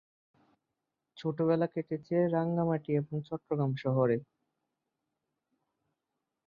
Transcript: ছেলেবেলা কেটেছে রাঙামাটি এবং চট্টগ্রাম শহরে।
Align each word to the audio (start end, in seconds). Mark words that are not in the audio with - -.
ছেলেবেলা 1.17 1.67
কেটেছে 1.73 2.15
রাঙামাটি 2.27 2.91
এবং 2.95 3.15
চট্টগ্রাম 3.27 3.71
শহরে। 3.83 4.17